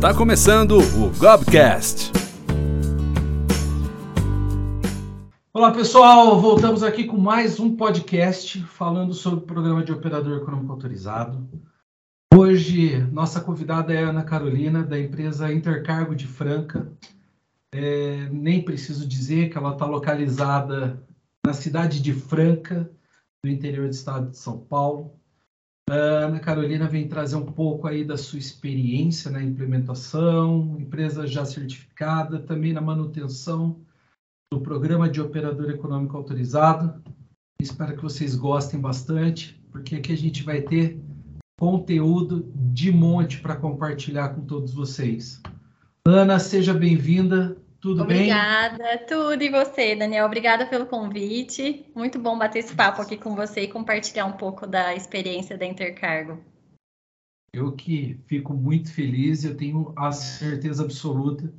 [0.00, 2.10] Está começando o Gobcast.
[5.52, 10.72] Olá pessoal, voltamos aqui com mais um podcast falando sobre o programa de operador econômico
[10.72, 11.46] autorizado.
[12.34, 16.90] Hoje, nossa convidada é a Ana Carolina, da empresa Intercargo de Franca.
[17.70, 21.06] É, nem preciso dizer que ela está localizada
[21.46, 22.90] na cidade de Franca,
[23.44, 25.19] no interior do estado de São Paulo.
[25.90, 31.44] A Ana Carolina vem trazer um pouco aí da sua experiência na implementação, empresa já
[31.44, 33.76] certificada, também na manutenção
[34.52, 37.02] do programa de operador econômico autorizado.
[37.60, 40.96] Espero que vocês gostem bastante, porque aqui a gente vai ter
[41.58, 45.42] conteúdo de monte para compartilhar com todos vocês.
[46.06, 47.56] Ana, seja bem-vinda.
[47.80, 48.86] Tudo Obrigada, bem?
[48.86, 49.42] Obrigada, tudo.
[49.42, 50.26] E você, Daniel?
[50.26, 51.86] Obrigada pelo convite.
[51.94, 55.64] Muito bom bater esse papo aqui com você e compartilhar um pouco da experiência da
[55.64, 56.38] Intercargo.
[57.52, 61.52] Eu que fico muito feliz, eu tenho a certeza absoluta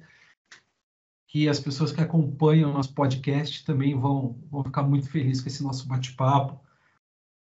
[1.28, 5.50] que as pessoas que acompanham o nosso podcast também vão, vão ficar muito felizes com
[5.50, 6.60] esse nosso bate-papo.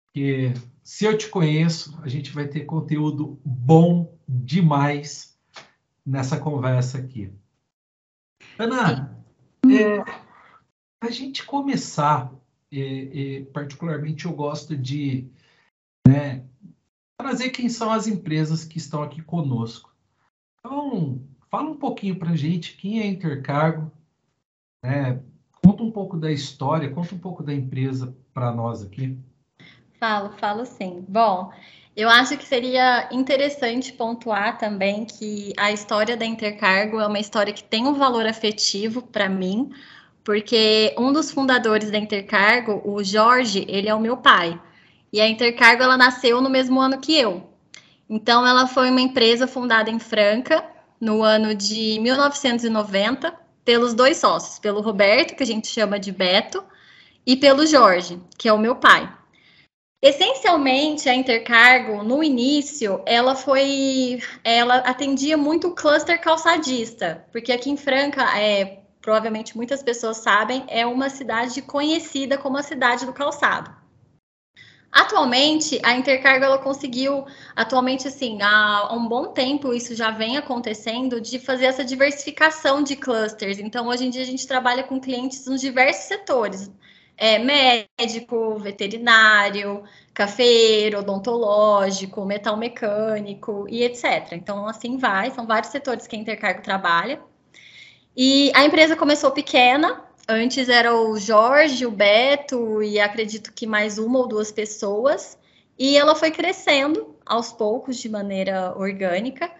[0.04, 0.52] Porque
[0.82, 5.38] se eu te conheço, a gente vai ter conteúdo bom demais
[6.04, 7.32] nessa conversa aqui.
[8.60, 9.16] Ana,
[9.64, 10.04] é,
[11.00, 12.30] a gente começar,
[12.70, 15.26] é, é, particularmente eu gosto de
[16.06, 16.44] né,
[17.16, 19.94] trazer quem são as empresas que estão aqui conosco.
[20.58, 23.90] Então, fala um pouquinho para a gente quem é Intercargo,
[24.84, 25.22] né,
[25.64, 29.18] conta um pouco da história, conta um pouco da empresa para nós aqui.
[29.98, 31.02] Falo, falo sim.
[31.08, 31.50] Bom,
[32.00, 37.52] eu acho que seria interessante pontuar também que a história da Intercargo é uma história
[37.52, 39.70] que tem um valor afetivo para mim,
[40.24, 44.58] porque um dos fundadores da Intercargo, o Jorge, ele é o meu pai.
[45.12, 47.50] E a Intercargo ela nasceu no mesmo ano que eu.
[48.08, 50.64] Então ela foi uma empresa fundada em Franca
[51.00, 56.64] no ano de 1990 pelos dois sócios, pelo Roberto, que a gente chama de Beto,
[57.26, 59.19] e pelo Jorge, que é o meu pai.
[60.02, 64.18] Essencialmente, a Intercargo, no início, ela foi.
[64.42, 70.64] Ela atendia muito o cluster calçadista, porque aqui em Franca, é, provavelmente muitas pessoas sabem,
[70.68, 73.70] é uma cidade conhecida como a cidade do calçado.
[74.90, 81.20] Atualmente, a Intercargo ela conseguiu, atualmente, assim, há um bom tempo isso já vem acontecendo,
[81.20, 83.58] de fazer essa diversificação de clusters.
[83.58, 86.70] Então, hoje em dia, a gente trabalha com clientes nos diversos setores
[87.20, 94.32] é, médico, veterinário, cafeiro, odontológico, metal mecânico e etc.
[94.32, 97.20] Então, assim vai, são vários setores que a Intercargo trabalha.
[98.16, 103.98] E a empresa começou pequena, antes era o Jorge, o Beto e acredito que mais
[103.98, 105.38] uma ou duas pessoas,
[105.78, 109.52] e ela foi crescendo aos poucos de maneira orgânica.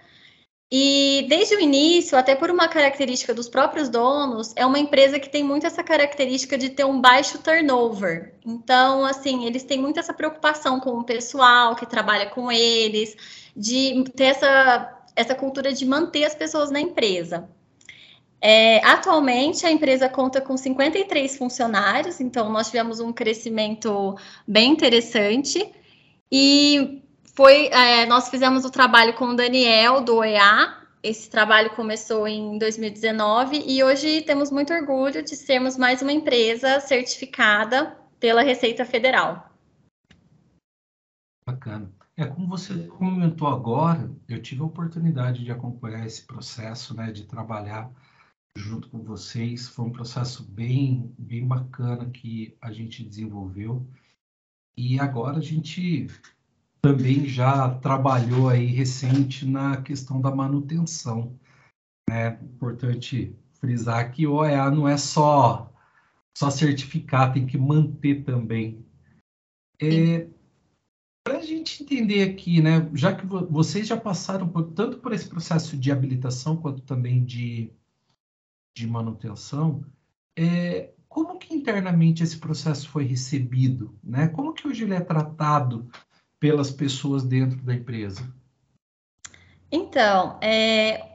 [0.73, 5.29] E desde o início, até por uma característica dos próprios donos, é uma empresa que
[5.29, 8.35] tem muito essa característica de ter um baixo turnover.
[8.47, 13.17] Então, assim, eles têm muito essa preocupação com o pessoal que trabalha com eles,
[13.57, 17.49] de ter essa, essa cultura de manter as pessoas na empresa.
[18.41, 24.17] É, atualmente, a empresa conta com 53 funcionários, então nós tivemos um crescimento
[24.47, 25.69] bem interessante.
[26.31, 27.03] E
[27.35, 30.79] foi, é, nós fizemos o trabalho com o Daniel do OEA.
[31.03, 36.81] Esse trabalho começou em 2019 e hoje temos muito orgulho de sermos mais uma empresa
[36.81, 39.51] certificada pela Receita Federal.
[41.47, 41.91] Bacana.
[42.17, 47.25] É como você comentou agora, eu tive a oportunidade de acompanhar esse processo, né, de
[47.25, 47.91] trabalhar
[48.55, 49.69] junto com vocês.
[49.69, 53.87] Foi um processo bem, bem bacana que a gente desenvolveu.
[54.77, 56.09] E agora a gente
[56.81, 61.39] também já trabalhou aí recente na questão da manutenção.
[62.09, 65.73] É importante frisar que o OEA não é só,
[66.37, 68.85] só certificar, tem que manter também.
[69.81, 70.27] É,
[71.23, 75.29] Para a gente entender aqui, né, já que vocês já passaram por, tanto por esse
[75.29, 77.71] processo de habilitação quanto também de,
[78.75, 79.85] de manutenção,
[80.37, 83.99] é, como que internamente esse processo foi recebido?
[84.03, 84.29] Né?
[84.29, 85.91] Como que hoje ele é tratado
[86.41, 88.27] pelas pessoas dentro da empresa?
[89.71, 91.11] Então, é,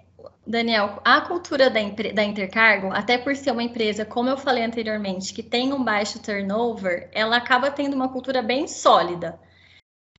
[0.47, 1.79] Daniel, a cultura da,
[2.13, 6.19] da, Intercargo, até por ser uma empresa, como eu falei anteriormente, que tem um baixo
[6.19, 9.39] turnover, ela acaba tendo uma cultura bem sólida.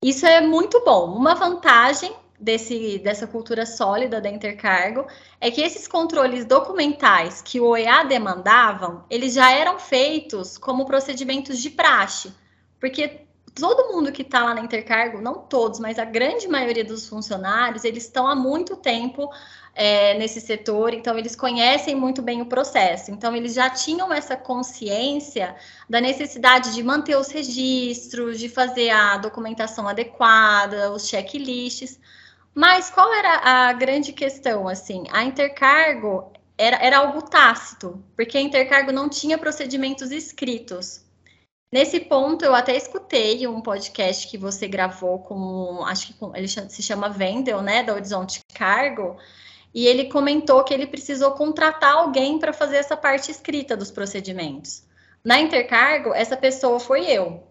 [0.03, 1.15] Isso é muito bom.
[1.15, 5.07] Uma vantagem desse, dessa cultura sólida da Intercargo
[5.39, 11.59] é que esses controles documentais que o OEA demandavam, eles já eram feitos como procedimentos
[11.59, 12.33] de praxe,
[12.79, 13.26] porque
[13.57, 17.83] todo mundo que está lá na Intercargo, não todos, mas a grande maioria dos funcionários,
[17.83, 19.31] eles estão há muito tempo
[19.73, 23.11] é, nesse setor, então eles conhecem muito bem o processo.
[23.11, 25.55] Então, eles já tinham essa consciência
[25.89, 31.99] da necessidade de manter os registros, de fazer a documentação adequada, os checklists.
[32.53, 34.67] Mas qual era a grande questão?
[34.67, 41.06] Assim, a Intercargo era, era algo tácito, porque a Intercargo não tinha procedimentos escritos.
[41.71, 46.47] Nesse ponto, eu até escutei um podcast que você gravou com, acho que com, ele
[46.47, 49.17] se chama Vendel, né, da Horizonte Cargo,
[49.73, 54.83] e ele comentou que ele precisou contratar alguém para fazer essa parte escrita dos procedimentos.
[55.23, 57.43] Na Intercargo, essa pessoa foi eu.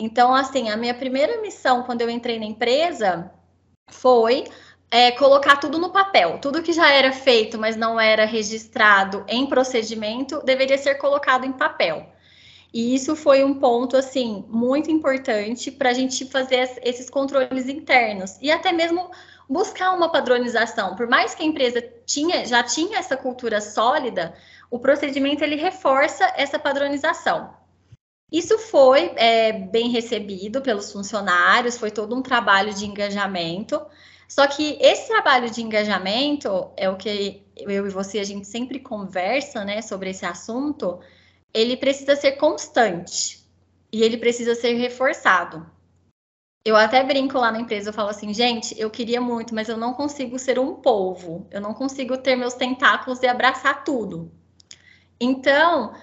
[0.00, 3.30] Então, assim, a minha primeira missão quando eu entrei na empresa
[3.88, 4.44] foi
[4.90, 6.40] é, colocar tudo no papel.
[6.40, 11.52] Tudo que já era feito, mas não era registrado em procedimento, deveria ser colocado em
[11.52, 12.10] papel.
[12.72, 18.38] E isso foi um ponto, assim, muito importante para a gente fazer esses controles internos
[18.40, 19.10] e até mesmo
[19.48, 20.94] buscar uma padronização.
[20.94, 24.34] Por mais que a empresa tinha, já tinha essa cultura sólida,
[24.70, 27.50] o procedimento ele reforça essa padronização.
[28.30, 33.84] Isso foi é, bem recebido pelos funcionários, foi todo um trabalho de engajamento.
[34.28, 38.78] Só que esse trabalho de engajamento é o que eu e você a gente sempre
[38.78, 41.00] conversa, né, sobre esse assunto
[41.52, 43.40] ele precisa ser constante
[43.92, 45.66] e ele precisa ser reforçado.
[46.64, 49.78] Eu até brinco lá na empresa, eu falo assim, gente, eu queria muito, mas eu
[49.78, 54.30] não consigo ser um polvo, eu não consigo ter meus tentáculos e abraçar tudo.
[55.18, 55.94] Então,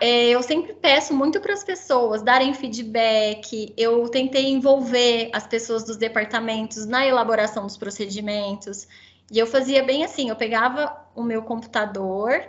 [0.00, 3.74] é, eu sempre peço muito para as pessoas darem feedback.
[3.76, 8.86] Eu tentei envolver as pessoas dos departamentos na elaboração dos procedimentos.
[9.30, 12.42] E eu fazia bem assim: eu pegava o meu computador,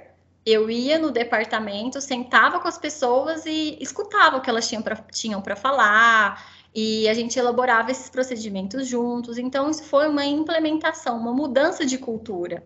[0.45, 4.69] eu ia no departamento, sentava com as pessoas e escutava o que elas
[5.12, 9.38] tinham para falar, e a gente elaborava esses procedimentos juntos.
[9.38, 12.63] Então, isso foi uma implementação, uma mudança de cultura.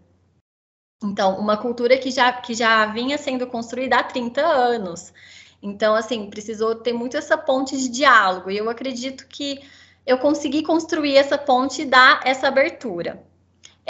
[1.02, 5.14] Então, uma cultura que já, que já vinha sendo construída há 30 anos.
[5.62, 9.62] Então, assim, precisou ter muito essa ponte de diálogo, e eu acredito que
[10.06, 13.24] eu consegui construir essa ponte e dar essa abertura.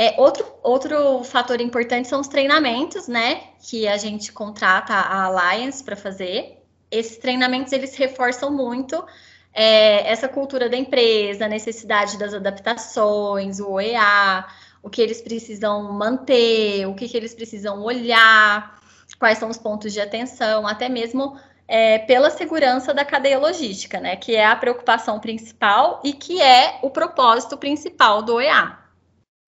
[0.01, 3.49] É, outro, outro fator importante são os treinamentos, né?
[3.59, 6.63] Que a gente contrata a Alliance para fazer.
[6.89, 9.05] Esses treinamentos eles reforçam muito
[9.53, 14.45] é, essa cultura da empresa, a necessidade das adaptações, o OEA,
[14.81, 18.79] o que eles precisam manter, o que, que eles precisam olhar,
[19.19, 21.37] quais são os pontos de atenção, até mesmo
[21.67, 24.15] é, pela segurança da cadeia logística, né?
[24.15, 28.88] Que é a preocupação principal e que é o propósito principal do OEA.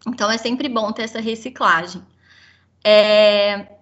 [0.07, 2.05] Então é sempre bom ter essa reciclagem.
[2.83, 3.77] É...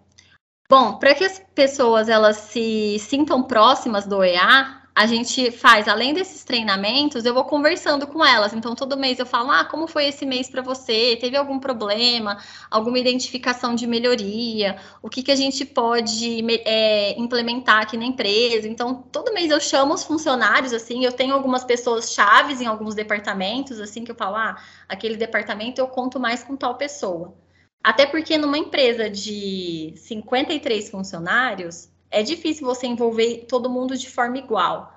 [0.69, 6.13] Bom, para que as pessoas elas se sintam próximas do OEA, a gente faz, além
[6.13, 8.53] desses treinamentos, eu vou conversando com elas.
[8.53, 11.17] Então, todo mês eu falo: ah, como foi esse mês para você?
[11.19, 12.37] Teve algum problema?
[12.69, 14.77] Alguma identificação de melhoria?
[15.01, 18.67] O que, que a gente pode é, implementar aqui na empresa?
[18.67, 22.95] Então, todo mês eu chamo os funcionários, assim, eu tenho algumas pessoas chaves em alguns
[22.95, 27.33] departamentos, assim, que eu falo: ah, aquele departamento eu conto mais com tal pessoa.
[27.83, 34.37] Até porque numa empresa de 53 funcionários, é difícil você envolver todo mundo de forma
[34.37, 34.93] igual.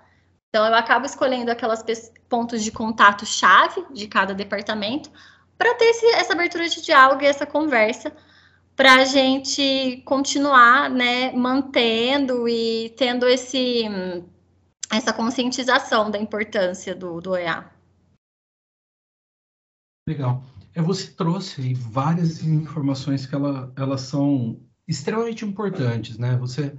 [0.49, 1.83] Então, eu acabo escolhendo aquelas
[2.29, 5.11] pontos de contato chave de cada departamento
[5.57, 8.13] para ter esse, essa abertura de diálogo e essa conversa
[8.77, 13.85] para a gente continuar, né, mantendo e tendo esse,
[14.91, 17.71] essa conscientização da importância do, do EA.
[20.09, 20.43] Legal.
[20.75, 26.37] É, você trouxe várias informações que ela, elas são extremamente importantes, né?
[26.39, 26.77] Você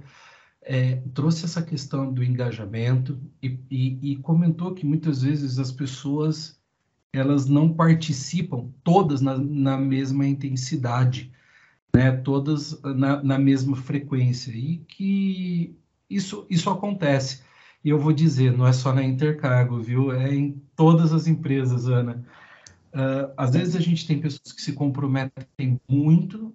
[0.64, 6.58] é, trouxe essa questão do engajamento e, e, e, comentou que muitas vezes as pessoas
[7.12, 11.30] elas não participam todas na, na mesma intensidade,
[11.94, 12.10] né?
[12.10, 15.76] Todas na, na, mesma frequência e que
[16.10, 17.42] isso isso acontece.
[17.84, 20.10] E eu vou dizer, não é só na Intercargo, viu?
[20.12, 22.24] É em todas as empresas, Ana.
[22.94, 26.54] Uh, às vezes a gente tem pessoas que se comprometem muito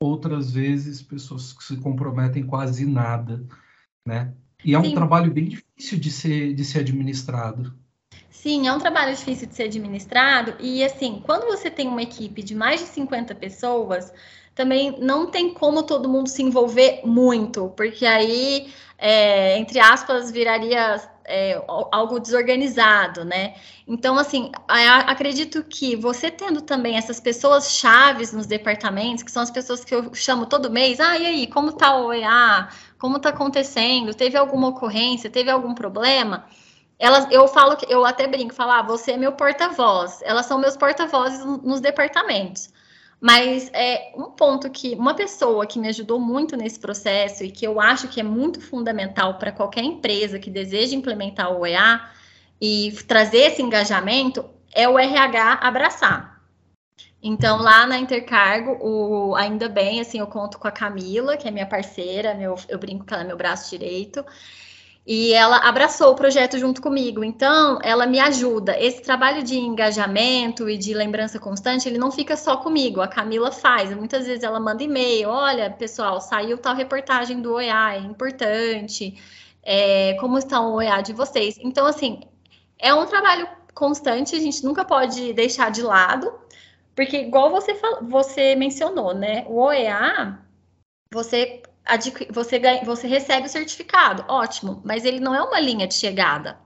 [0.00, 3.44] outras vezes pessoas que se comprometem quase nada,
[4.06, 4.32] né?
[4.64, 4.94] E é um Sim.
[4.94, 7.78] trabalho bem difícil de ser, de ser administrado.
[8.30, 10.54] Sim, é um trabalho difícil de ser administrado.
[10.58, 14.12] E assim, quando você tem uma equipe de mais de 50 pessoas,
[14.54, 21.00] também não tem como todo mundo se envolver muito, porque aí, é, entre aspas, viraria
[21.30, 23.54] é, algo desorganizado, né?
[23.86, 24.50] Então, assim,
[25.06, 29.94] acredito que você tendo também essas pessoas chaves nos departamentos, que são as pessoas que
[29.94, 32.68] eu chamo todo mês, ah, e aí, como tá o EA?
[32.98, 34.14] Como tá acontecendo?
[34.14, 35.30] Teve alguma ocorrência?
[35.30, 36.44] Teve algum problema?
[37.00, 40.20] elas, eu falo eu até brinco, falar, ah, você é meu porta-voz.
[40.22, 42.70] Elas são meus porta-vozes nos departamentos.
[43.20, 47.66] Mas é um ponto que uma pessoa que me ajudou muito nesse processo e que
[47.66, 52.08] eu acho que é muito fundamental para qualquer empresa que deseja implementar o EA
[52.58, 56.40] e trazer esse engajamento é o RH abraçar.
[57.22, 61.50] Então, lá na Intercargo, o, ainda bem, assim, eu conto com a Camila, que é
[61.50, 64.24] minha parceira, meu, eu brinco que ela é meu braço direito,
[65.06, 67.24] e ela abraçou o projeto junto comigo.
[67.24, 68.78] Então, ela me ajuda.
[68.78, 73.00] Esse trabalho de engajamento e de lembrança constante, ele não fica só comigo.
[73.00, 73.94] A Camila faz.
[73.94, 79.16] Muitas vezes ela manda e-mail: olha, pessoal, saiu tal reportagem do OEA, é importante.
[79.62, 81.58] É, como está o OEA de vocês?
[81.60, 82.20] Então, assim,
[82.78, 86.32] é um trabalho constante, a gente nunca pode deixar de lado,
[86.94, 89.44] porque, igual você, você mencionou, né?
[89.48, 90.38] O OEA,
[91.12, 91.62] você
[92.30, 96.58] você, ganha, você recebe o certificado, ótimo, mas ele não é uma linha de chegada,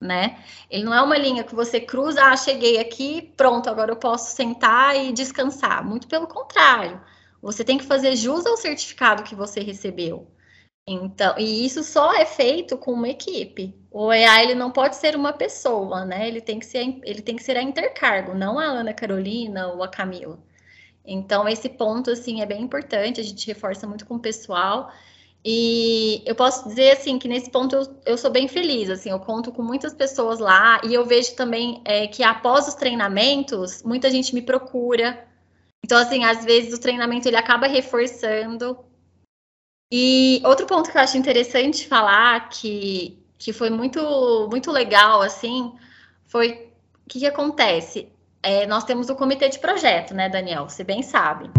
[0.00, 0.42] né?
[0.70, 4.34] Ele não é uma linha que você cruza, ah, cheguei aqui, pronto, agora eu posso
[4.34, 5.84] sentar e descansar.
[5.84, 7.00] Muito pelo contrário,
[7.40, 10.30] você tem que fazer jus ao certificado que você recebeu.
[10.86, 13.78] Então, e isso só é feito com uma equipe.
[13.90, 16.26] O EA ele não pode ser uma pessoa, né?
[16.26, 19.82] Ele tem que ser, ele tem que ser a intercargo, não a Ana Carolina ou
[19.82, 20.38] a Camila.
[21.04, 24.92] Então, esse ponto, assim, é bem importante, a gente reforça muito com o pessoal.
[25.44, 29.18] E eu posso dizer, assim, que nesse ponto eu, eu sou bem feliz, assim, eu
[29.18, 34.10] conto com muitas pessoas lá e eu vejo também é, que após os treinamentos, muita
[34.10, 35.26] gente me procura.
[35.82, 38.78] Então, assim, às vezes o treinamento ele acaba reforçando.
[39.92, 45.72] E outro ponto que eu acho interessante falar, que, que foi muito, muito legal, assim,
[46.26, 46.70] foi
[47.06, 48.08] o que, que acontece?
[48.42, 50.68] É, nós temos o comitê de projeto, né, Daniel?
[50.68, 51.50] Você bem sabe.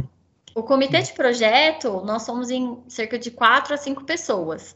[0.54, 4.76] O comitê de projeto, nós somos em cerca de quatro a cinco pessoas,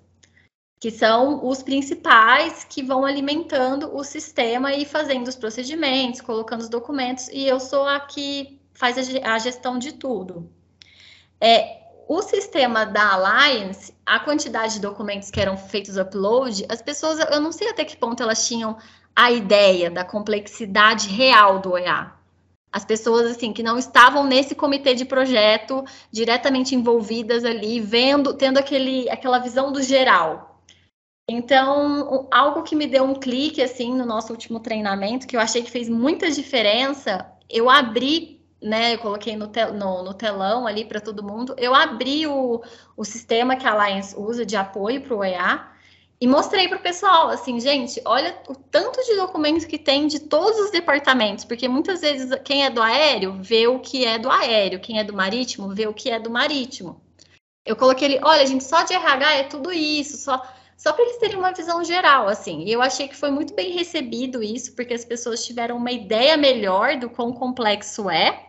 [0.79, 6.69] que são os principais que vão alimentando o sistema e fazendo os procedimentos, colocando os
[6.69, 10.49] documentos, e eu sou a que faz a gestão de tudo.
[11.41, 17.19] É, o sistema da Alliance, a quantidade de documentos que eram feitos upload, as pessoas,
[17.19, 18.77] eu não sei até que ponto elas tinham
[19.15, 22.11] a ideia da complexidade real do OEA.
[22.71, 28.57] As pessoas assim que não estavam nesse comitê de projeto diretamente envolvidas ali, vendo, tendo
[28.57, 30.61] aquele, aquela visão do geral.
[31.27, 35.63] Então, algo que me deu um clique assim no nosso último treinamento, que eu achei
[35.63, 40.85] que fez muita diferença, eu abri né, eu coloquei no, tel, no, no telão ali
[40.85, 41.55] para todo mundo.
[41.57, 42.63] Eu abri o,
[42.97, 45.67] o sistema que a Alliance usa de apoio para o EA
[46.19, 50.19] e mostrei para o pessoal, assim, gente, olha o tanto de documentos que tem de
[50.19, 54.29] todos os departamentos, porque muitas vezes quem é do aéreo vê o que é do
[54.29, 57.01] aéreo, quem é do marítimo vê o que é do marítimo.
[57.65, 60.41] Eu coloquei ele, olha, gente, só de RH é tudo isso, só
[60.77, 62.63] só para eles terem uma visão geral, assim.
[62.63, 66.35] E eu achei que foi muito bem recebido isso, porque as pessoas tiveram uma ideia
[66.35, 68.45] melhor do quão complexo é.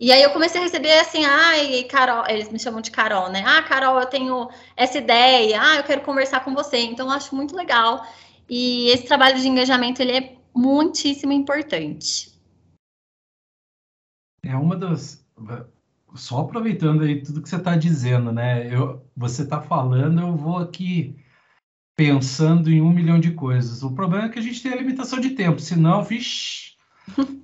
[0.00, 3.42] E aí eu comecei a receber assim, ai, Carol, eles me chamam de Carol, né?
[3.44, 6.78] Ah, Carol, eu tenho essa ideia, ah, eu quero conversar com você.
[6.78, 8.06] Então, eu acho muito legal.
[8.48, 12.32] E esse trabalho de engajamento, ele é muitíssimo importante.
[14.44, 15.26] É uma das...
[16.14, 18.72] Só aproveitando aí tudo que você está dizendo, né?
[18.72, 21.16] Eu, você está falando, eu vou aqui
[21.96, 23.82] pensando em um milhão de coisas.
[23.82, 26.77] O problema é que a gente tem a limitação de tempo, senão, vixi,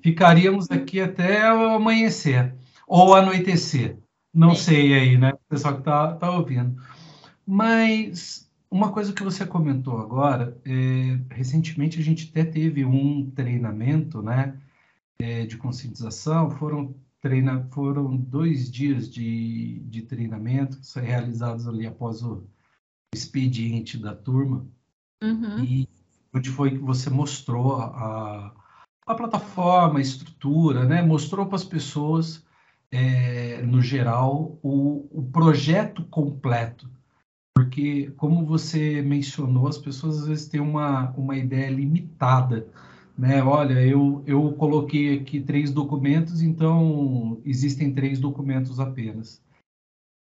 [0.02, 2.54] Ficaríamos aqui até o amanhecer
[2.86, 3.98] ou anoitecer.
[4.32, 5.32] Não sei aí, né?
[5.32, 6.76] O pessoal que está tá ouvindo.
[7.46, 14.20] Mas uma coisa que você comentou agora, é, recentemente a gente até teve um treinamento,
[14.20, 14.58] né,
[15.18, 16.50] é, de conscientização.
[16.50, 22.44] Foram treina, foram dois dias de, de treinamento realizados ali após o
[23.14, 24.66] expediente da turma.
[25.22, 25.64] Uhum.
[25.64, 25.88] E
[26.34, 28.52] onde foi que você mostrou a,
[29.06, 31.02] a plataforma, a estrutura, né?
[31.02, 32.44] mostrou para as pessoas,
[32.90, 36.88] é, no geral, o, o projeto completo.
[37.54, 42.68] Porque, como você mencionou, as pessoas às vezes têm uma, uma ideia limitada.
[43.16, 43.42] Né?
[43.42, 49.40] Olha, eu, eu coloquei aqui três documentos, então existem três documentos apenas.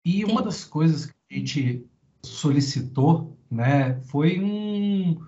[0.06, 0.24] E Sim.
[0.24, 1.86] uma das coisas que a gente
[2.22, 5.20] solicitou né, foi um,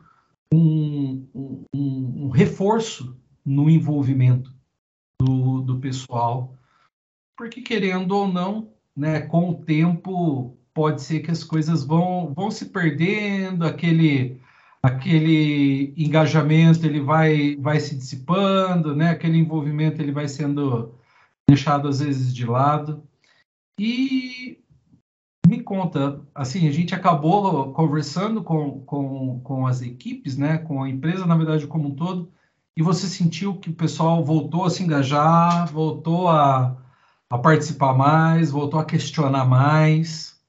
[0.53, 4.53] um, um, um reforço no envolvimento
[5.21, 6.55] do, do pessoal,
[7.37, 12.51] porque querendo ou não, né, com o tempo pode ser que as coisas vão, vão
[12.51, 14.41] se perdendo, aquele
[14.83, 19.11] aquele engajamento ele vai vai se dissipando, né?
[19.11, 20.95] Aquele envolvimento ele vai sendo
[21.49, 23.03] deixado às vezes de lado.
[23.79, 24.59] E
[25.47, 30.89] me conta, assim, a gente acabou conversando com, com, com as equipes, né, com a
[30.89, 32.31] empresa, na verdade, como um todo,
[32.81, 36.75] e você sentiu que o pessoal voltou a se engajar, voltou a,
[37.29, 40.41] a participar mais, voltou a questionar mais?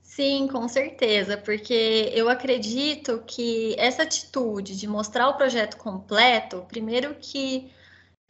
[0.00, 7.16] Sim, com certeza, porque eu acredito que essa atitude de mostrar o projeto completo, primeiro
[7.16, 7.72] que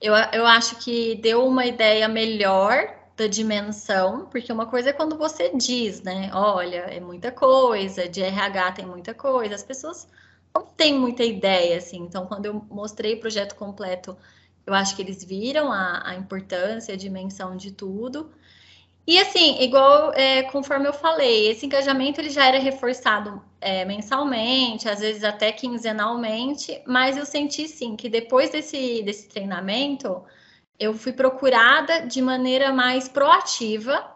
[0.01, 5.19] eu, eu acho que deu uma ideia melhor da dimensão, porque uma coisa é quando
[5.19, 6.31] você diz, né?
[6.33, 10.09] Olha, é muita coisa, de RH tem muita coisa, as pessoas
[10.55, 11.99] não têm muita ideia, assim.
[11.99, 14.17] Então, quando eu mostrei o projeto completo,
[14.67, 18.31] eu acho que eles viram a, a importância, a dimensão de tudo.
[19.07, 24.89] E assim, igual é, conforme eu falei, esse engajamento ele já era reforçado é, mensalmente,
[24.89, 30.23] às vezes até quinzenalmente, mas eu senti sim que depois desse, desse treinamento
[30.79, 34.09] eu fui procurada de maneira mais proativa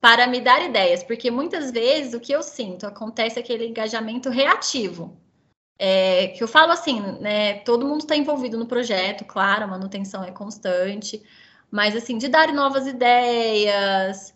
[0.00, 5.16] para me dar ideias, porque muitas vezes o que eu sinto acontece aquele engajamento reativo.
[5.84, 7.54] É, que eu falo assim, né?
[7.64, 11.20] Todo mundo está envolvido no projeto, claro, a manutenção é constante,
[11.72, 14.32] mas assim, de dar novas ideias,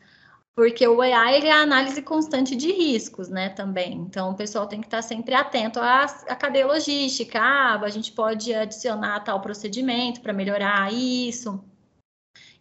[0.57, 3.95] porque o AI é a análise constante de riscos, né, também.
[3.95, 7.41] Então, o pessoal tem que estar sempre atento à, à cadeia logística.
[7.41, 11.63] Ah, a gente pode adicionar tal procedimento para melhorar isso.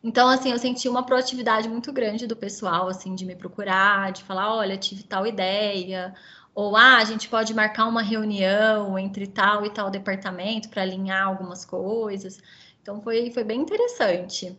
[0.03, 4.23] Então, assim, eu senti uma proatividade muito grande do pessoal, assim, de me procurar, de
[4.23, 6.13] falar, olha, tive tal ideia,
[6.55, 11.27] ou ah, a gente pode marcar uma reunião entre tal e tal departamento para alinhar
[11.27, 12.41] algumas coisas.
[12.81, 14.57] Então, foi, foi bem interessante.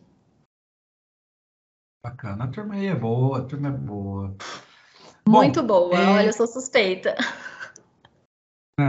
[2.05, 2.43] Bacana.
[2.43, 4.37] A turma aí é boa, a turma é boa.
[5.27, 5.99] Muito Bom, boa.
[5.99, 6.07] É...
[6.07, 7.15] Olha, eu sou suspeita.
[8.79, 8.83] É,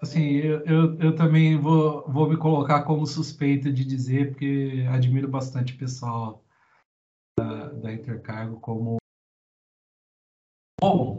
[0.00, 5.26] assim, eu, eu, eu, também vou, vou me colocar como suspeita de dizer, porque admiro
[5.26, 6.44] bastante o pessoal
[7.36, 8.98] da, da Intercargo como.
[10.80, 11.13] Bom,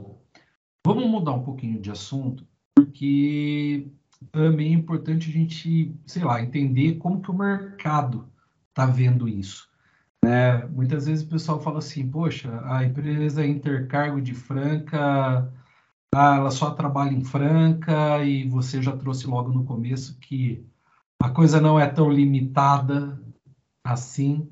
[0.86, 3.88] vamos mudar um pouquinho de assunto, porque
[4.32, 8.30] também é importante a gente, sei lá, entender como que o mercado
[8.70, 9.68] está vendo isso.
[10.24, 10.64] Né?
[10.68, 15.52] Muitas vezes o pessoal fala assim, poxa, a empresa Intercargo de Franca,
[16.14, 20.64] ah, ela só trabalha em Franca e você já trouxe logo no começo que
[21.20, 23.20] a coisa não é tão limitada
[23.84, 24.48] assim,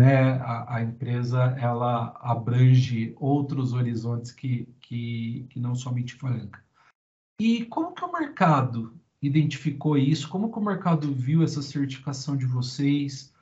[0.00, 0.32] né?
[0.40, 6.62] A, a empresa ela abrange outros horizontes que, que, que não somente Franca.
[7.40, 10.28] E como que o mercado identificou isso?
[10.28, 13.32] Como que o mercado viu essa certificação de vocês?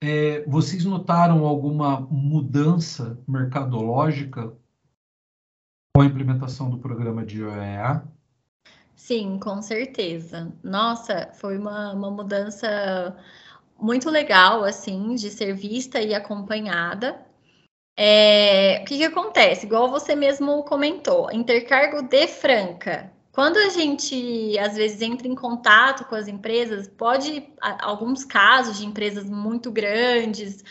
[0.00, 4.52] É, vocês notaram alguma mudança mercadológica
[5.94, 8.06] com a implementação do programa de OEA?
[8.94, 10.52] Sim, com certeza.
[10.62, 13.16] Nossa, foi uma, uma mudança
[13.78, 17.20] muito legal, assim, de ser vista e acompanhada.
[17.96, 19.66] É, o que, que acontece?
[19.66, 26.06] Igual você mesmo comentou, intercargo de Franca quando a gente, às vezes, entra em contato
[26.06, 30.64] com as empresas, pode, alguns casos de empresas muito grandes,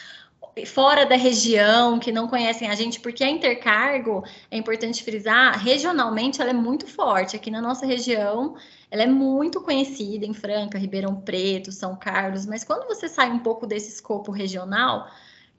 [0.66, 6.42] fora da região, que não conhecem a gente, porque a Intercargo, é importante frisar, regionalmente
[6.42, 7.36] ela é muito forte.
[7.36, 8.56] Aqui na nossa região,
[8.96, 13.40] ela é muito conhecida em Franca, Ribeirão Preto, São Carlos, mas quando você sai um
[13.40, 15.08] pouco desse escopo regional,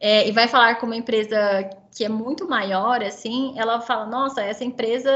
[0.01, 1.37] é, e vai falar com uma empresa
[1.94, 5.11] que é muito maior, assim, ela fala, nossa, essa empresa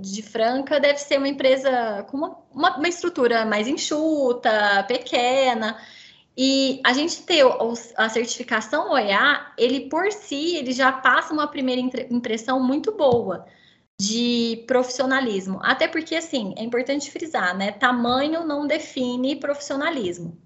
[0.00, 5.76] de Franca deve ser uma empresa com uma, uma, uma estrutura mais enxuta, pequena.
[6.36, 7.44] E a gente ter
[7.96, 13.44] a certificação OEA, ele por si, ele já passa uma primeira impressão muito boa
[14.00, 15.58] de profissionalismo.
[15.62, 17.72] Até porque, assim, é importante frisar, né?
[17.72, 20.36] Tamanho não define profissionalismo.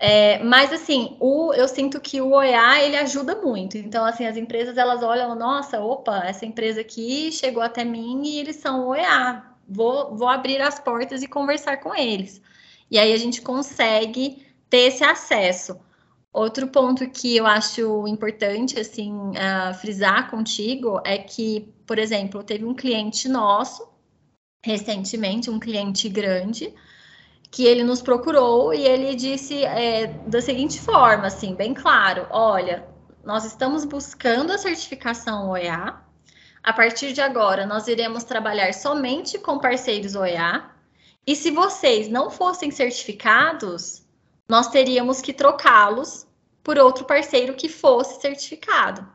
[0.00, 3.76] É, mas assim, o, eu sinto que o OEA ele ajuda muito.
[3.76, 8.38] Então, assim, as empresas elas olham, nossa, opa, essa empresa aqui chegou até mim e
[8.38, 9.42] eles são OEA.
[9.68, 12.40] Vou, vou abrir as portas e conversar com eles.
[12.90, 15.78] E aí a gente consegue ter esse acesso.
[16.38, 22.64] Outro ponto que eu acho importante assim uh, frisar contigo é que, por exemplo, teve
[22.64, 23.88] um cliente nosso
[24.64, 26.72] recentemente, um cliente grande,
[27.50, 32.86] que ele nos procurou e ele disse é, da seguinte forma, assim, bem claro: olha,
[33.24, 35.96] nós estamos buscando a certificação OEA.
[36.62, 40.70] A partir de agora, nós iremos trabalhar somente com parceiros OEA.
[41.26, 44.04] E se vocês não fossem certificados,
[44.48, 46.27] nós teríamos que trocá-los
[46.68, 49.08] por outro parceiro que fosse certificado.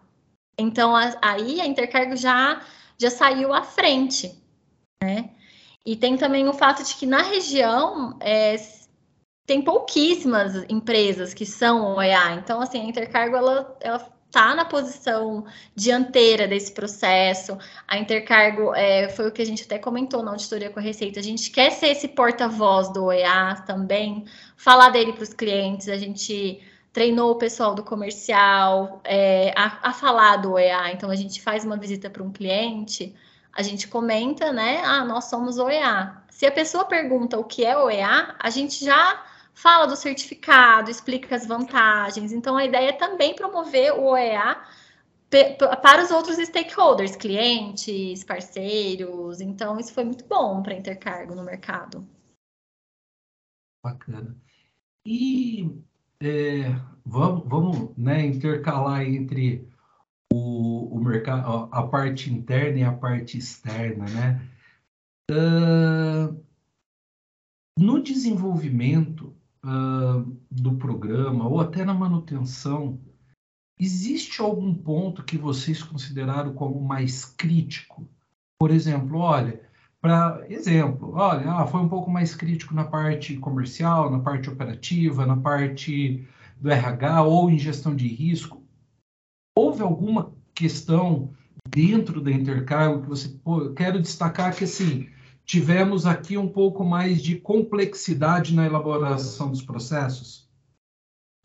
[0.58, 2.64] Então, a, aí a Intercargo já,
[2.98, 4.42] já saiu à frente,
[5.00, 5.30] né?
[5.86, 8.56] E tem também o fato de que na região é,
[9.46, 12.34] tem pouquíssimas empresas que são OEA.
[12.44, 17.56] Então, assim, a Intercargo ela, ela está na posição dianteira desse processo.
[17.88, 21.20] A Intercargo é, foi o que a gente até comentou na auditoria com a Receita.
[21.20, 24.26] A gente quer ser esse porta-voz do OEA também,
[24.58, 25.88] falar dele para os clientes.
[25.88, 30.92] A gente treinou o pessoal do comercial é, a, a, falar do OEA.
[30.92, 33.16] Então, a gente faz uma visita para um cliente,
[33.52, 34.82] a gente comenta, né?
[34.86, 36.24] Ah, nós somos OEA.
[36.30, 39.26] Se a pessoa pergunta o que é OEA, a gente já
[39.56, 42.32] fala do certificado, explica as vantagens.
[42.32, 44.62] Então, a ideia é também promover o OEA
[45.82, 49.42] para os outros stakeholders, clientes, parceiros.
[49.42, 52.08] Então, isso foi muito bom para Intercargo no mercado.
[53.84, 54.38] Bacana.
[55.06, 55.84] E
[56.22, 59.68] é, vamos, vamos né, intercalar entre
[60.32, 64.50] o, o mercado, a parte interna e a parte externa, né?
[65.32, 66.44] Uh,
[67.78, 70.22] no desenvolvimento uh,
[70.52, 73.00] do programa ou até na manutenção,
[73.80, 78.08] existe algum ponto que vocês consideraram como mais crítico?
[78.60, 79.62] Por exemplo, olha,
[80.04, 85.26] para exemplo, olha, ah, foi um pouco mais crítico na parte comercial, na parte operativa,
[85.26, 88.62] na parte do RH ou em gestão de risco.
[89.58, 91.34] Houve alguma questão
[91.70, 95.10] dentro da Intercargo que você, pô, quero destacar que assim,
[95.46, 100.50] tivemos aqui um pouco mais de complexidade na elaboração dos processos?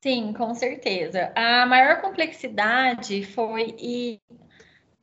[0.03, 1.33] Sim, com certeza.
[1.37, 4.21] A maior complexidade foi e,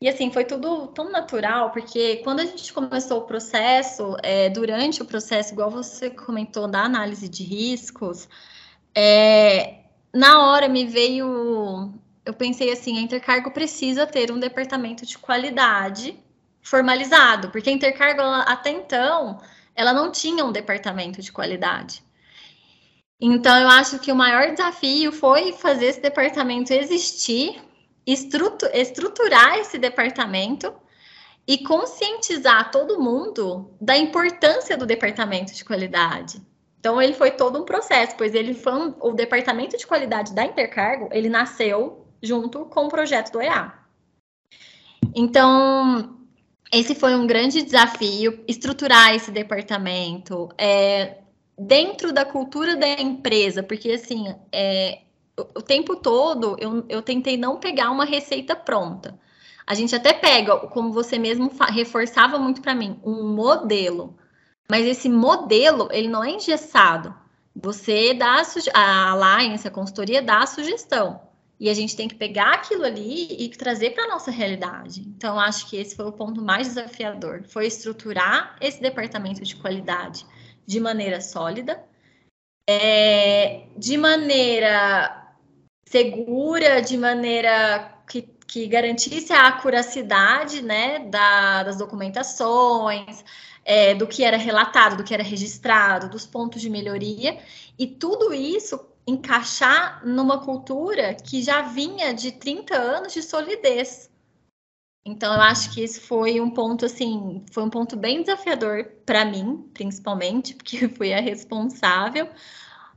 [0.06, 5.02] e assim foi tudo tão natural porque quando a gente começou o processo, é, durante
[5.02, 8.30] o processo, igual você comentou da análise de riscos,
[8.94, 9.80] é,
[10.14, 11.92] na hora me veio,
[12.24, 16.16] eu pensei assim, a Intercargo precisa ter um departamento de qualidade
[16.62, 19.42] formalizado, porque a Intercargo até então
[19.76, 22.04] ela não tinha um departamento de qualidade.
[23.20, 27.60] Então eu acho que o maior desafio foi fazer esse departamento existir,
[28.06, 30.74] estruturar esse departamento
[31.48, 36.42] e conscientizar todo mundo da importância do departamento de qualidade.
[36.80, 40.46] Então ele foi todo um processo, pois ele foi um, o departamento de qualidade da
[40.46, 43.74] Intercargo, ele nasceu junto com o projeto do EA.
[45.16, 46.18] Então,
[46.72, 51.20] esse foi um grande desafio, estruturar esse departamento é,
[51.58, 55.00] dentro da cultura da empresa, porque assim, é,
[55.38, 59.20] o, tempo todo eu, eu tentei não pegar uma receita pronta.
[59.68, 64.16] A gente até pega, como você mesmo reforçava muito para mim, um modelo.
[64.70, 67.14] Mas esse modelo, ele não é engessado.
[67.56, 71.22] Você dá a, a Alliance, a consultoria dá a sugestão.
[71.60, 75.02] E a gente tem que pegar aquilo ali e trazer para a nossa realidade.
[75.02, 77.44] Então, acho que esse foi o ponto mais desafiador.
[77.48, 80.26] Foi estruturar esse departamento de qualidade
[80.68, 81.82] de maneira sólida,
[82.68, 85.25] é, de maneira
[85.88, 93.24] segura, de maneira que, que garantisse a acuracidade né, da, das documentações,
[93.64, 97.40] é, do que era relatado, do que era registrado, dos pontos de melhoria,
[97.78, 104.10] e tudo isso encaixar numa cultura que já vinha de 30 anos de solidez.
[105.08, 109.24] Então eu acho que isso foi um ponto assim, foi um ponto bem desafiador para
[109.24, 112.28] mim, principalmente, porque fui a responsável.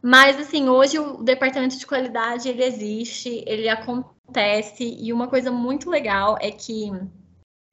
[0.02, 5.90] Mas assim, hoje o departamento de qualidade ele existe, ele acontece e uma coisa muito
[5.90, 6.90] legal é que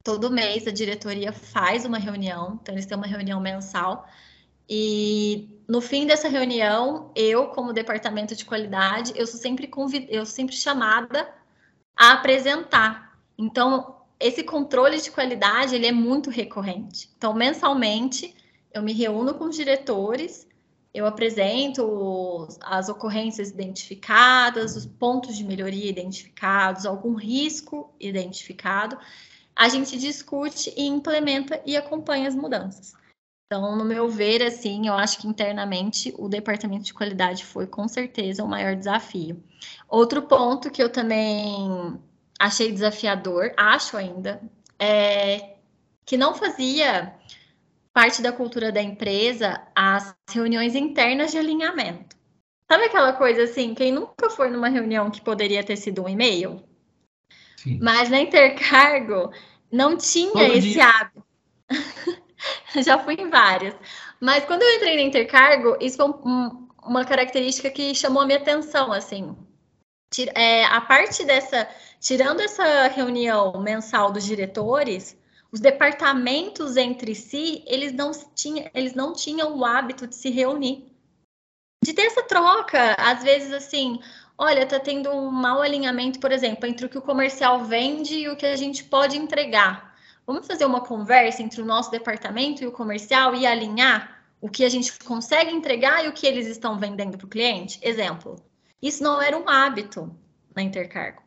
[0.02, 4.06] todo mês a diretoria faz uma reunião, então eles têm uma reunião mensal
[4.68, 10.06] e no fim dessa reunião, eu, como departamento de qualidade, eu sou sempre convid...
[10.10, 11.32] eu sou sempre chamada
[11.96, 13.18] a apresentar.
[13.38, 17.10] Então, esse controle de qualidade, ele é muito recorrente.
[17.16, 18.34] Então, mensalmente,
[18.72, 20.46] eu me reúno com os diretores,
[20.96, 28.96] eu apresento as ocorrências identificadas, os pontos de melhoria identificados, algum risco identificado.
[29.54, 32.94] A gente discute e implementa e acompanha as mudanças.
[33.44, 37.86] Então, no meu ver, assim, eu acho que internamente o departamento de qualidade foi com
[37.86, 39.44] certeza o maior desafio.
[39.86, 42.00] Outro ponto que eu também
[42.38, 44.40] achei desafiador, acho ainda,
[44.78, 45.56] é
[46.06, 47.14] que não fazia
[47.96, 52.14] parte da cultura da empresa as reuniões internas de alinhamento.
[52.70, 56.62] Sabe aquela coisa assim, quem nunca foi numa reunião que poderia ter sido um e-mail?
[57.56, 57.78] Sim.
[57.80, 59.32] Mas na Intercargo
[59.72, 60.84] não tinha Todo esse dia.
[60.84, 61.24] hábito.
[62.84, 63.74] já fui em várias.
[64.20, 68.38] Mas quando eu entrei na Intercargo, isso foi um, uma característica que chamou a minha
[68.38, 69.34] atenção, assim.
[70.34, 71.66] É, a parte dessa,
[71.98, 75.16] tirando essa reunião mensal dos diretores,
[75.52, 80.84] os departamentos entre si, eles não, tinha, eles não tinham o hábito de se reunir.
[81.84, 84.00] De ter essa troca, às vezes, assim,
[84.36, 88.28] olha, está tendo um mau alinhamento, por exemplo, entre o que o comercial vende e
[88.28, 89.96] o que a gente pode entregar.
[90.26, 94.64] Vamos fazer uma conversa entre o nosso departamento e o comercial e alinhar o que
[94.64, 97.78] a gente consegue entregar e o que eles estão vendendo para o cliente?
[97.82, 98.36] Exemplo,
[98.82, 100.14] isso não era um hábito
[100.54, 101.25] na Intercargo.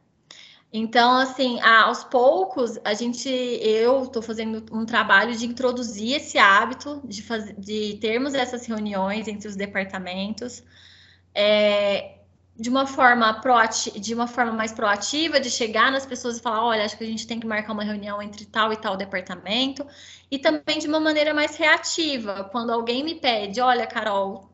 [0.71, 7.01] Então, assim, aos poucos, a gente, eu estou fazendo um trabalho de introduzir esse hábito
[7.03, 10.63] de, fazer, de termos essas reuniões entre os departamentos.
[11.34, 12.19] É,
[12.60, 16.65] de uma forma proativa, de uma forma mais proativa, de chegar nas pessoas e falar,
[16.65, 19.88] olha, acho que a gente tem que marcar uma reunião entre tal e tal departamento,
[20.29, 24.48] e também de uma maneira mais reativa, quando alguém me pede, olha, Carol,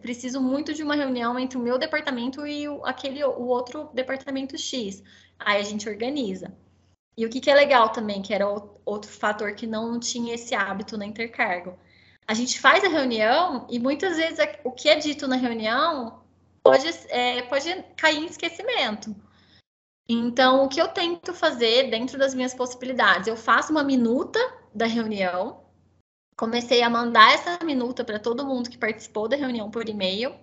[0.00, 4.56] preciso muito de uma reunião entre o meu departamento e o, aquele o outro departamento
[4.56, 5.02] X.
[5.38, 6.54] Aí a gente organiza.
[7.16, 8.48] E o que, que é legal também, que era
[8.84, 11.78] outro fator que não tinha esse hábito na intercargo.
[12.26, 16.22] A gente faz a reunião e muitas vezes o que é dito na reunião
[16.62, 19.14] pode, é, pode cair em esquecimento.
[20.08, 23.28] Então, o que eu tento fazer dentro das minhas possibilidades?
[23.28, 24.38] Eu faço uma minuta
[24.74, 25.60] da reunião,
[26.36, 30.34] comecei a mandar essa minuta para todo mundo que participou da reunião por e-mail,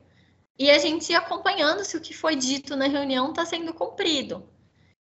[0.58, 4.44] e a gente ia acompanhando se o que foi dito na reunião está sendo cumprido.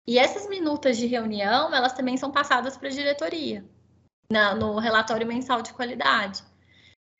[0.08, 3.66] E essas minutas de reunião, elas também são passadas para a diretoria,
[4.32, 6.44] na, no relatório mensal de qualidade.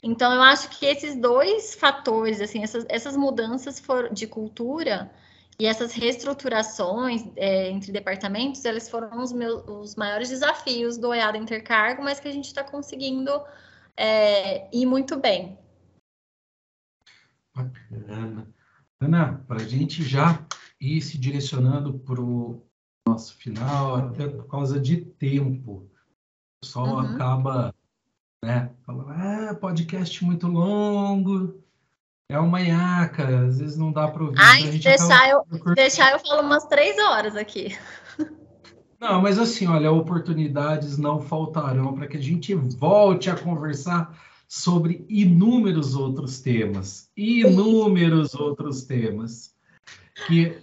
[0.02, 5.12] Então, eu acho que esses dois fatores, assim, essas, essas mudanças for, de cultura
[5.62, 11.38] e essas reestruturações é, entre departamentos, eles foram os, meus, os maiores desafios do EAD
[11.38, 13.30] Intercargo, mas que a gente está conseguindo
[13.96, 15.60] é, ir muito bem.
[17.56, 18.52] Bacana.
[19.00, 20.44] Ana, para a gente já
[20.80, 22.66] ir se direcionando para o
[23.08, 27.00] nosso final, até por causa de tempo, o pessoal uhum.
[27.02, 27.72] acaba
[28.44, 28.74] né?
[28.84, 31.64] Falando, ah, podcast muito longo,
[32.32, 34.38] é uma iaca, às vezes não dá para ouvir.
[34.40, 37.78] Ai, deixar, eu, deixar eu falo umas três horas aqui.
[38.98, 44.18] Não, mas assim, olha, oportunidades não faltarão para que a gente volte a conversar
[44.48, 49.54] sobre inúmeros outros temas, inúmeros outros temas,
[50.26, 50.58] que,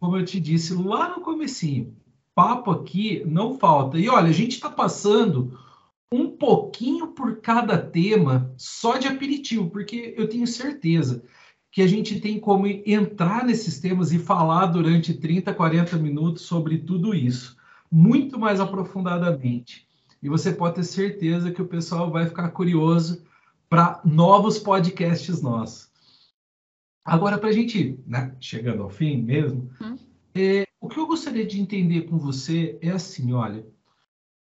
[0.00, 1.94] como eu te disse lá no comecinho,
[2.34, 3.98] papo aqui não falta.
[3.98, 5.58] E olha, a gente está passando
[6.12, 11.24] um pouquinho por cada tema, só de aperitivo, porque eu tenho certeza
[11.70, 16.78] que a gente tem como entrar nesses temas e falar durante 30, 40 minutos sobre
[16.78, 17.56] tudo isso,
[17.90, 19.88] muito mais aprofundadamente.
[20.22, 23.24] E você pode ter certeza que o pessoal vai ficar curioso
[23.70, 25.90] para novos podcasts nossos.
[27.02, 29.96] Agora, para a gente, né, chegando ao fim mesmo, hum.
[30.34, 33.66] é, o que eu gostaria de entender com você é assim, olha,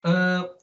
[0.05, 0.58] uh,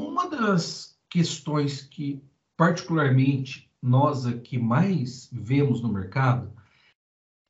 [0.00, 2.22] uma das questões que,
[2.56, 6.52] particularmente, nós aqui mais vemos no mercado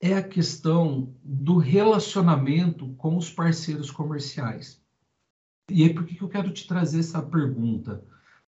[0.00, 4.80] é a questão do relacionamento com os parceiros comerciais.
[5.70, 8.04] E aí, por que eu quero te trazer essa pergunta?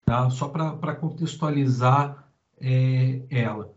[0.05, 0.31] Tá?
[0.31, 3.75] Só para contextualizar é, ela.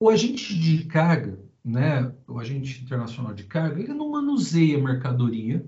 [0.00, 5.66] O agente de carga, né, o agente internacional de carga, ele não manuseia mercadoria,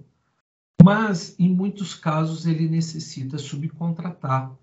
[0.83, 4.57] mas, em muitos casos, ele necessita subcontratar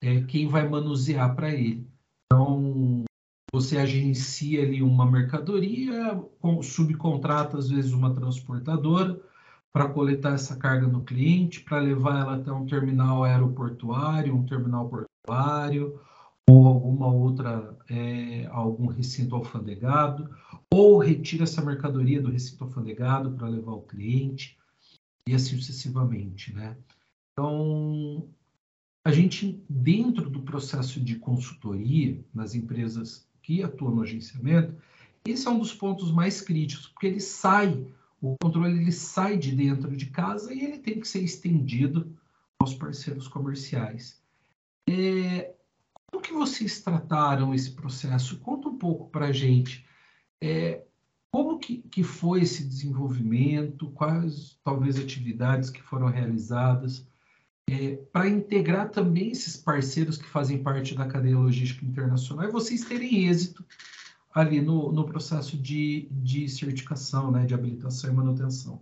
[0.00, 1.86] é, quem vai manusear para ele.
[2.26, 3.04] Então,
[3.52, 6.20] você agencia ali uma mercadoria,
[6.62, 9.20] subcontrata, às vezes, uma transportadora
[9.72, 14.88] para coletar essa carga no cliente, para levar ela até um terminal aeroportuário, um terminal
[14.88, 16.00] portuário,
[16.48, 20.30] ou alguma outra, é, algum recinto alfandegado,
[20.70, 24.56] ou retira essa mercadoria do recinto alfandegado para levar ao cliente
[25.26, 26.76] e assim sucessivamente, né?
[27.32, 28.28] Então,
[29.04, 34.74] a gente, dentro do processo de consultoria, nas empresas que atuam no agenciamento,
[35.24, 37.86] esse é um dos pontos mais críticos, porque ele sai,
[38.20, 42.16] o controle ele sai de dentro de casa e ele tem que ser estendido
[42.58, 44.20] aos parceiros comerciais.
[44.88, 45.54] É,
[46.10, 48.38] como que vocês trataram esse processo?
[48.38, 49.84] Conta um pouco para a gente.
[50.40, 50.82] É,
[51.30, 53.90] como que, que foi esse desenvolvimento?
[53.90, 57.06] Quais, talvez, atividades que foram realizadas
[57.68, 62.84] é, para integrar também esses parceiros que fazem parte da cadeia logística internacional e vocês
[62.84, 63.64] terem êxito
[64.32, 68.80] ali no, no processo de, de certificação, né, de habilitação e manutenção?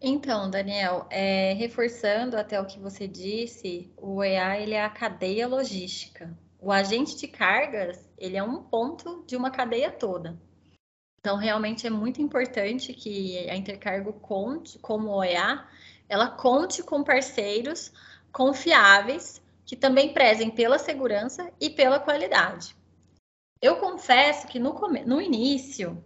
[0.00, 5.48] Então, Daniel, é, reforçando até o que você disse, o EA ele é a cadeia
[5.48, 6.36] logística.
[6.60, 10.38] O agente de cargas ele é um ponto de uma cadeia toda.
[11.24, 15.64] Então, realmente é muito importante que a Intercargo conte, como OEA,
[16.06, 17.90] ela conte com parceiros
[18.30, 22.76] confiáveis que também prezem pela segurança e pela qualidade.
[23.62, 24.74] Eu confesso que no,
[25.06, 25.96] no início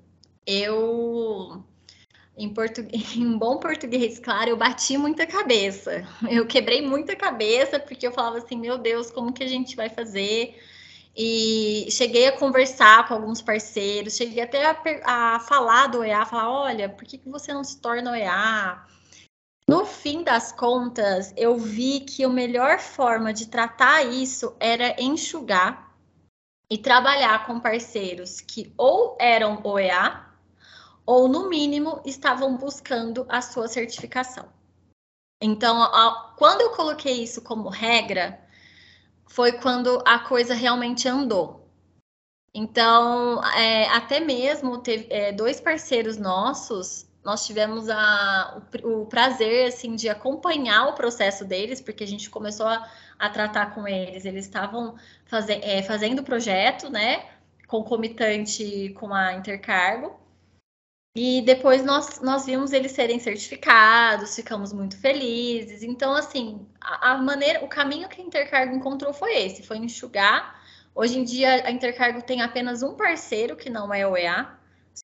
[0.47, 1.65] eu
[2.37, 2.47] em,
[3.21, 6.07] em bom português, claro, eu bati muita cabeça.
[6.31, 9.89] Eu quebrei muita cabeça porque eu falava assim, meu Deus, como que a gente vai
[9.89, 10.57] fazer?
[11.21, 16.49] E cheguei a conversar com alguns parceiros, cheguei até a, a falar do EA, falar,
[16.49, 18.87] olha, por que, que você não se torna EA?
[19.67, 25.93] No fim das contas, eu vi que a melhor forma de tratar isso era enxugar
[26.71, 30.25] e trabalhar com parceiros que ou eram OEA
[31.05, 34.49] ou, no mínimo, estavam buscando a sua certificação.
[35.43, 35.91] Então,
[36.37, 38.47] quando eu coloquei isso como regra,
[39.29, 41.69] foi quando a coisa realmente andou.
[42.55, 49.69] Então, é, até mesmo teve é, dois parceiros nossos, nós tivemos a, o, o, prazer
[49.69, 54.25] assim de acompanhar o processo deles, porque a gente começou a, a tratar com eles.
[54.25, 57.27] Eles estavam faze, é, fazendo o projeto, né,
[57.67, 60.18] concomitante com a Intercargo.
[61.15, 65.83] E depois nós, nós vimos eles serem certificados, ficamos muito felizes.
[65.83, 70.63] Então, assim, a, a, maneira, o caminho que a Intercargo encontrou foi esse, foi enxugar.
[70.95, 74.59] Hoje em dia, a Intercargo tem apenas um parceiro que não é OEA,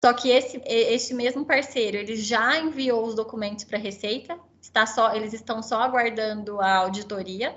[0.04, 4.86] só que esse, esse mesmo parceiro, ele já enviou os documentos para a Receita, está
[4.86, 7.56] só, eles estão só aguardando a auditoria.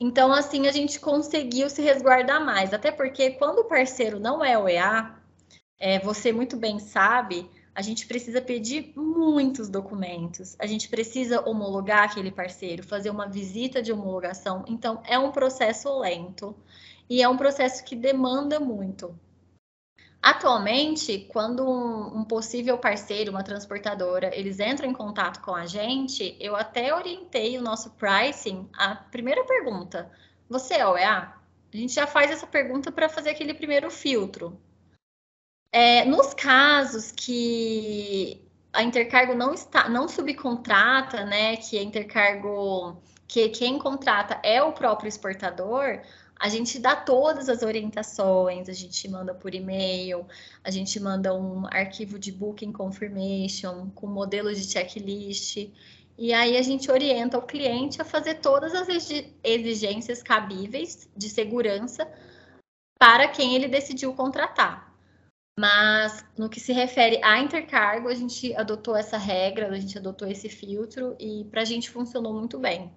[0.00, 4.56] Então, assim, a gente conseguiu se resguardar mais, até porque quando o parceiro não é
[4.56, 5.17] OEA,
[5.78, 12.02] é, você muito bem sabe, a gente precisa pedir muitos documentos, a gente precisa homologar
[12.02, 14.64] aquele parceiro, fazer uma visita de homologação.
[14.66, 16.56] Então, é um processo lento
[17.08, 19.16] e é um processo que demanda muito.
[20.20, 26.36] Atualmente, quando um, um, possível parceiro, uma transportadora, eles entram em contato com a gente,
[26.40, 28.68] eu até orientei o nosso pricing.
[28.76, 30.10] A primeira pergunta:
[30.48, 31.32] você é OEA?
[31.72, 34.58] A gente já faz essa pergunta para fazer aquele primeiro filtro.
[35.70, 43.48] É, nos casos que a Intercargo não está, não subcontrata, né, que a Intercargo, que
[43.50, 46.00] quem contrata é o próprio exportador,
[46.40, 50.24] a gente dá todas as orientações, a gente manda por e-mail,
[50.62, 55.70] a gente manda um arquivo de booking confirmation com modelo de checklist,
[56.16, 58.88] e aí a gente orienta o cliente a fazer todas as
[59.42, 62.08] exigências cabíveis de segurança
[62.98, 64.87] para quem ele decidiu contratar.
[65.58, 70.28] Mas no que se refere a intercargo, a gente adotou essa regra, a gente adotou
[70.28, 72.94] esse filtro e para a gente funcionou muito bem.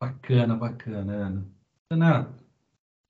[0.00, 1.46] Bacana, bacana, Ana.
[1.92, 2.36] Ana,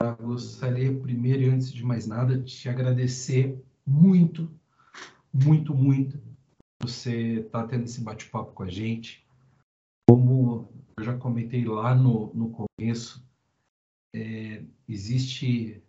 [0.02, 4.50] eu gostaria primeiro e antes de mais nada de te agradecer muito,
[5.32, 6.20] muito, muito
[6.82, 9.26] você estar tá tendo esse bate-papo com a gente.
[10.06, 13.26] Como eu já comentei lá no, no começo,
[14.16, 15.82] é, existe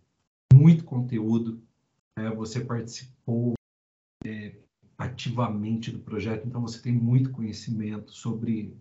[0.54, 1.64] muito conteúdo.
[2.18, 2.30] Né?
[2.32, 3.54] Você participou
[4.26, 4.56] é,
[4.98, 8.76] ativamente do projeto, então você tem muito conhecimento sobre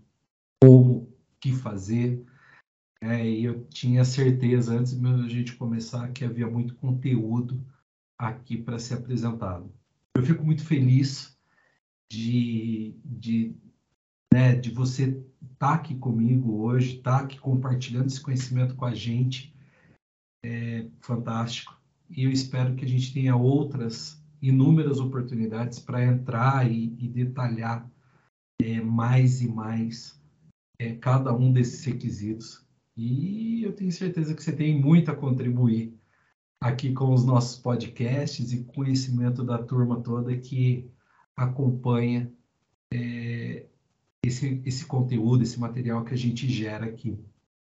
[0.62, 2.24] como, que fazer.
[3.00, 7.64] É, e eu tinha certeza, antes de a gente começar, que havia muito conteúdo
[8.18, 9.70] aqui para ser apresentado.
[10.16, 11.38] Eu fico muito feliz
[12.10, 13.54] de, de,
[14.36, 18.84] né, de você estar tá aqui comigo hoje, estar tá aqui compartilhando esse conhecimento com
[18.84, 19.56] a gente.
[20.44, 21.74] É fantástico.
[22.10, 27.90] E eu espero que a gente tenha outras inúmeras oportunidades para entrar e, e detalhar
[28.60, 30.20] é, mais e mais
[30.78, 32.62] é, cada um desses requisitos.
[32.94, 35.98] E eu tenho certeza que você tem muito a contribuir
[36.60, 40.90] aqui com os nossos podcasts e conhecimento da turma toda que
[41.34, 42.30] acompanha
[42.92, 43.64] é,
[44.26, 47.18] esse, esse conteúdo, esse material que a gente gera aqui.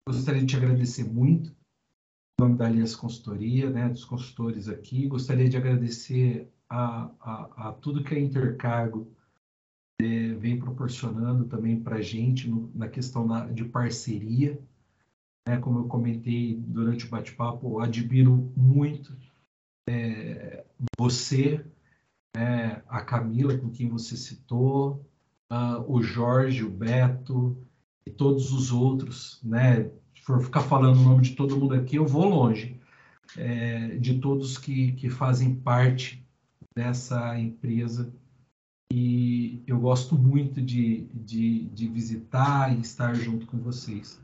[0.07, 5.07] Gostaria de te agradecer muito em nome da Aliança Consultoria, né, dos consultores aqui.
[5.07, 9.11] Gostaria de agradecer a, a, a tudo que a Intercargo
[10.01, 14.59] é, vem proporcionando também para a gente no, na questão da, de parceria.
[15.47, 19.15] Né, como eu comentei durante o bate-papo, admiro muito
[19.89, 20.63] é,
[20.97, 21.65] você,
[22.35, 25.05] é, a Camila, com quem você citou,
[25.51, 27.57] uh, o Jorge, o Beto
[28.05, 29.83] e todos os outros, né?
[30.15, 32.79] Se for ficar falando o nome de todo mundo aqui, eu vou longe.
[33.37, 36.25] É, de todos que, que fazem parte
[36.75, 38.13] dessa empresa.
[38.91, 44.21] E eu gosto muito de, de, de visitar e estar junto com vocês.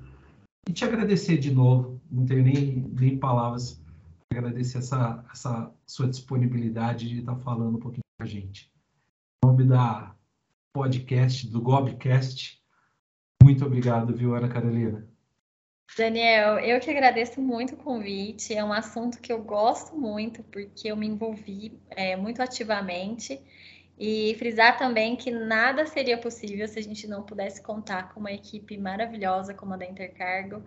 [0.68, 3.82] E te agradecer de novo, não tenho nem, nem palavras
[4.30, 8.70] agradecer essa, essa sua disponibilidade de estar falando um pouquinho com a gente.
[9.42, 10.14] Em nome da
[10.78, 12.62] podcast, do Gobcast.
[13.42, 15.08] Muito obrigado, viu, Ana Carolina?
[15.98, 18.54] Daniel, eu que agradeço muito o convite.
[18.54, 23.42] É um assunto que eu gosto muito, porque eu me envolvi é, muito ativamente.
[23.98, 28.32] E frisar também que nada seria possível se a gente não pudesse contar com uma
[28.32, 30.64] equipe maravilhosa como a da Intercargo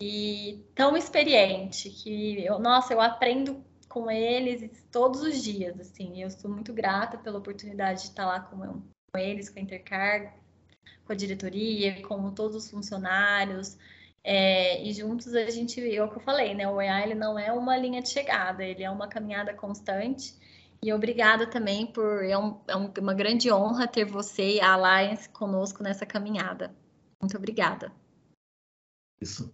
[0.00, 6.22] e tão experiente que eu, nossa, eu aprendo com eles todos os dias, assim.
[6.22, 8.80] Eu sou muito grata pela oportunidade de estar lá com,
[9.12, 10.32] com eles, com a Intercargo,
[11.04, 13.76] com a diretoria, com todos os funcionários.
[14.22, 16.68] É, e juntos a gente, é o que eu falei, né?
[16.68, 20.34] O EA ele não é uma linha de chegada, ele é uma caminhada constante.
[20.82, 22.24] E obrigada também por.
[22.24, 26.74] É, um, é uma grande honra ter você e a Alliance conosco nessa caminhada.
[27.20, 27.92] Muito obrigada.
[29.20, 29.52] Isso.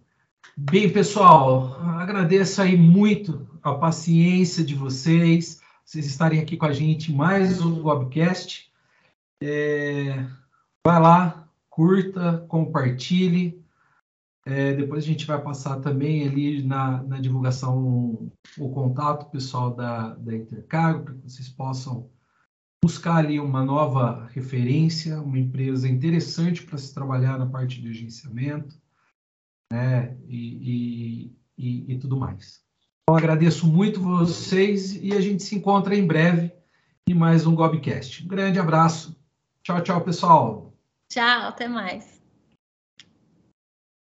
[0.55, 7.11] Bem, pessoal, agradeço aí muito a paciência de vocês, vocês estarem aqui com a gente
[7.11, 8.71] mais um webcast.
[9.41, 10.25] É,
[10.85, 13.63] vai lá, curta, compartilhe.
[14.45, 20.15] É, depois a gente vai passar também ali na, na divulgação o contato pessoal da,
[20.15, 22.09] da Intercargo, para que vocês possam
[22.83, 28.79] buscar ali uma nova referência, uma empresa interessante para se trabalhar na parte de agenciamento
[29.71, 32.61] né, e, e, e, e tudo mais.
[33.03, 36.53] Então, agradeço muito vocês e a gente se encontra em breve
[37.07, 38.23] em mais um Gobcast.
[38.23, 39.17] Um grande abraço.
[39.67, 40.73] Tchau, tchau, pessoal.
[41.11, 42.21] Tchau, até mais.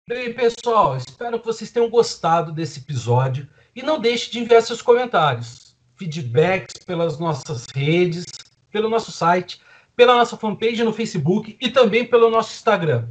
[0.05, 4.81] Bem, pessoal, espero que vocês tenham gostado desse episódio e não deixe de enviar seus
[4.81, 8.25] comentários, feedbacks pelas nossas redes,
[8.69, 9.61] pelo nosso site,
[9.95, 13.07] pela nossa fanpage no Facebook e também pelo nosso Instagram.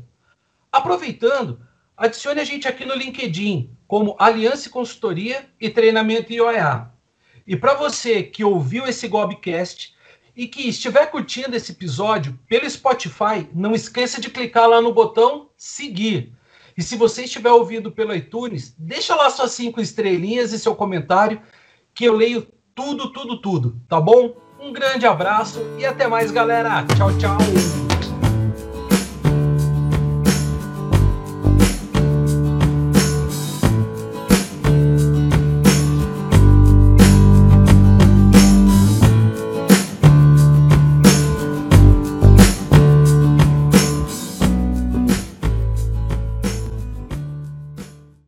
[0.71, 1.67] Aproveitando,
[1.97, 6.93] adicione a gente aqui no LinkedIn como Aliança Consultoria e Treinamento IOEA.
[7.47, 9.94] E para você que ouviu esse Gobcast
[10.37, 15.49] e que estiver curtindo esse episódio pelo Spotify, não esqueça de clicar lá no botão
[15.57, 16.35] seguir
[16.77, 21.41] e se você estiver ouvindo pelo iTunes, deixa lá suas cinco estrelinhas e seu comentário,
[21.95, 24.35] que eu leio tudo, tudo, tudo, tá bom?
[24.61, 26.85] Um grande abraço e até mais, galera.
[26.97, 27.84] Tchau, tchau.